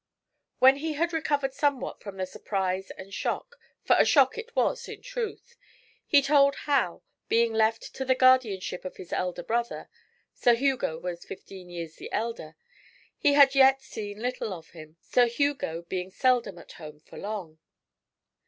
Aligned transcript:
When 0.57 0.77
he 0.77 0.93
had 0.93 1.13
recovered 1.13 1.53
somewhat 1.53 2.01
from 2.01 2.17
the 2.17 2.25
surprise 2.25 2.89
and 2.89 3.13
shock 3.13 3.55
for 3.83 3.95
a 3.99 4.03
shock 4.03 4.35
it 4.35 4.55
was, 4.55 4.87
in 4.89 5.03
truth 5.03 5.55
he 6.07 6.23
told 6.23 6.55
how, 6.65 7.03
being 7.29 7.53
left 7.53 7.93
to 7.93 8.03
the 8.03 8.15
guardianship 8.15 8.83
of 8.83 8.95
his 8.97 9.13
elder 9.13 9.43
brother 9.43 9.91
Sir 10.33 10.55
Hugo 10.55 10.97
was 10.97 11.23
fifteen 11.23 11.69
years 11.69 11.97
the 11.97 12.11
elder 12.11 12.55
he 13.15 13.33
had 13.33 13.53
yet 13.53 13.83
seen 13.83 14.23
little 14.23 14.53
of 14.55 14.69
him, 14.71 14.97
Sir 15.01 15.27
Hugo 15.27 15.83
being 15.83 16.09
seldom 16.09 16.57
at 16.57 16.71
home 16.71 16.99
for 17.01 17.19
long. 17.19 17.59